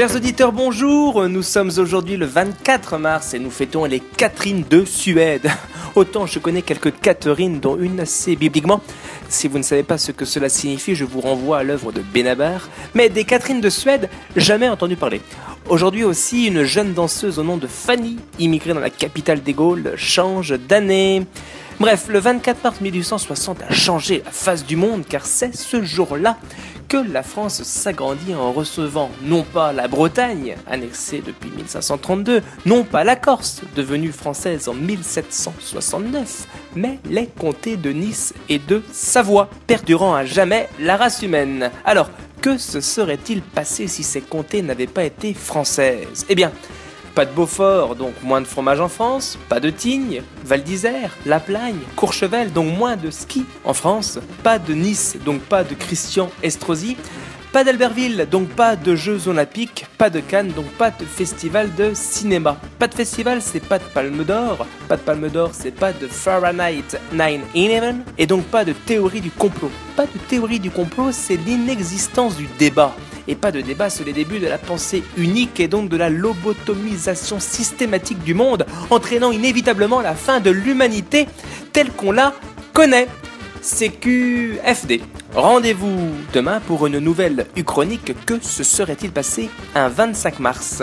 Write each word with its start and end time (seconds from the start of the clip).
Chers 0.00 0.16
auditeurs, 0.16 0.52
bonjour. 0.52 1.28
Nous 1.28 1.42
sommes 1.42 1.70
aujourd'hui 1.76 2.16
le 2.16 2.24
24 2.24 2.96
mars 2.96 3.34
et 3.34 3.38
nous 3.38 3.50
fêtons 3.50 3.84
les 3.84 4.00
Catherine 4.00 4.64
de 4.70 4.86
Suède. 4.86 5.50
Autant 5.94 6.24
je 6.24 6.38
connais 6.38 6.62
quelques 6.62 6.98
Catherine, 7.00 7.60
dont 7.60 7.76
une 7.76 8.00
assez 8.00 8.34
bibliquement. 8.34 8.80
Si 9.28 9.46
vous 9.46 9.58
ne 9.58 9.62
savez 9.62 9.82
pas 9.82 9.98
ce 9.98 10.10
que 10.10 10.24
cela 10.24 10.48
signifie, 10.48 10.94
je 10.94 11.04
vous 11.04 11.20
renvoie 11.20 11.58
à 11.58 11.62
l'œuvre 11.64 11.92
de 11.92 12.00
Benabar. 12.00 12.70
Mais 12.94 13.10
des 13.10 13.24
Catherine 13.24 13.60
de 13.60 13.68
Suède, 13.68 14.08
jamais 14.36 14.70
entendu 14.70 14.96
parler. 14.96 15.20
Aujourd'hui 15.68 16.04
aussi, 16.04 16.46
une 16.46 16.62
jeune 16.62 16.94
danseuse 16.94 17.38
au 17.38 17.42
nom 17.42 17.58
de 17.58 17.66
Fanny, 17.66 18.16
immigrée 18.38 18.72
dans 18.72 18.80
la 18.80 18.88
capitale 18.88 19.42
des 19.42 19.52
Gaules, 19.52 19.92
change 19.96 20.58
d'année. 20.58 21.26
Bref, 21.78 22.06
le 22.08 22.20
24 22.20 22.64
mars 22.64 22.80
1860 22.80 23.62
a 23.68 23.72
changé 23.74 24.22
la 24.24 24.30
face 24.30 24.64
du 24.64 24.76
monde 24.76 25.02
car 25.06 25.26
c'est 25.26 25.54
ce 25.54 25.82
jour-là 25.82 26.38
que 26.90 26.96
la 26.96 27.22
France 27.22 27.62
s'agrandit 27.62 28.34
en 28.34 28.52
recevant 28.52 29.12
non 29.22 29.44
pas 29.44 29.72
la 29.72 29.86
Bretagne, 29.86 30.56
annexée 30.66 31.22
depuis 31.24 31.48
1532, 31.50 32.42
non 32.66 32.82
pas 32.82 33.04
la 33.04 33.14
Corse, 33.14 33.62
devenue 33.76 34.10
française 34.10 34.68
en 34.68 34.74
1769, 34.74 36.48
mais 36.74 36.98
les 37.08 37.28
comtés 37.28 37.76
de 37.76 37.92
Nice 37.92 38.34
et 38.48 38.58
de 38.58 38.82
Savoie, 38.92 39.48
perdurant 39.68 40.14
à 40.14 40.24
jamais 40.24 40.68
la 40.80 40.96
race 40.96 41.22
humaine. 41.22 41.70
Alors, 41.84 42.10
que 42.42 42.58
se 42.58 42.80
serait-il 42.80 43.42
passé 43.42 43.86
si 43.86 44.02
ces 44.02 44.20
comtés 44.20 44.62
n'avaient 44.62 44.88
pas 44.88 45.04
été 45.04 45.32
françaises? 45.32 46.26
Eh 46.28 46.34
bien, 46.34 46.50
pas 47.14 47.24
de 47.24 47.32
Beaufort, 47.32 47.96
donc 47.96 48.14
moins 48.22 48.40
de 48.40 48.46
fromage 48.46 48.80
en 48.80 48.88
France. 48.88 49.38
Pas 49.48 49.60
de 49.60 49.70
Tignes, 49.70 50.22
Val 50.44 50.62
d'Isère, 50.62 51.16
La 51.26 51.40
Plagne, 51.40 51.80
Courchevel, 51.96 52.52
donc 52.52 52.76
moins 52.76 52.96
de 52.96 53.10
ski 53.10 53.44
en 53.64 53.74
France. 53.74 54.18
Pas 54.42 54.58
de 54.58 54.72
Nice, 54.72 55.16
donc 55.24 55.40
pas 55.42 55.64
de 55.64 55.74
Christian 55.74 56.30
Estrosi. 56.42 56.96
Pas 57.52 57.64
d'Albertville, 57.64 58.28
donc 58.30 58.48
pas 58.50 58.76
de 58.76 58.94
Jeux 58.94 59.26
Olympiques. 59.26 59.86
Pas 59.98 60.08
de 60.08 60.20
Cannes, 60.20 60.52
donc 60.54 60.66
pas 60.66 60.92
de 60.92 61.04
festival 61.04 61.74
de 61.74 61.92
cinéma. 61.94 62.56
Pas 62.78 62.86
de 62.86 62.94
festival, 62.94 63.42
c'est 63.42 63.58
pas 63.58 63.80
de 63.80 63.84
Palme 63.84 64.22
d'Or. 64.22 64.66
Pas 64.86 64.96
de 64.96 65.02
Palme 65.02 65.28
d'Or, 65.28 65.50
c'est 65.52 65.74
pas 65.74 65.92
de 65.92 66.06
Fahrenheit 66.06 66.96
9-11. 67.12 67.96
Et 68.18 68.26
donc 68.28 68.44
pas 68.44 68.64
de 68.64 68.72
théorie 68.72 69.20
du 69.20 69.32
complot. 69.32 69.72
Pas 69.96 70.06
de 70.06 70.18
théorie 70.28 70.60
du 70.60 70.70
complot, 70.70 71.10
c'est 71.10 71.36
l'inexistence 71.36 72.36
du 72.36 72.46
débat 72.56 72.94
et 73.30 73.36
pas 73.36 73.52
de 73.52 73.60
débat 73.60 73.88
sur 73.88 74.04
les 74.04 74.12
débuts 74.12 74.40
de 74.40 74.48
la 74.48 74.58
pensée 74.58 75.04
unique 75.16 75.60
et 75.60 75.68
donc 75.68 75.88
de 75.88 75.96
la 75.96 76.10
lobotomisation 76.10 77.38
systématique 77.38 78.22
du 78.24 78.34
monde, 78.34 78.66
entraînant 78.90 79.30
inévitablement 79.30 80.00
la 80.00 80.14
fin 80.14 80.40
de 80.40 80.50
l'humanité 80.50 81.28
telle 81.72 81.90
qu'on 81.92 82.12
la 82.12 82.34
connaît. 82.72 83.06
CQFD. 83.62 85.02
Rendez-vous 85.34 86.10
demain 86.32 86.60
pour 86.60 86.86
une 86.86 86.98
nouvelle 86.98 87.46
Uchronique. 87.56 88.14
Que 88.24 88.40
se 88.40 88.64
serait-il 88.64 89.12
passé 89.12 89.50
un 89.74 89.88
25 89.88 90.40
mars? 90.40 90.82